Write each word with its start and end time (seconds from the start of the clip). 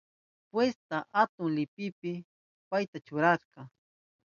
Jueska 0.51 0.97
atun 1.21 1.49
liwipi 1.57 2.11
payta 2.69 2.97
churarka. 3.05 3.61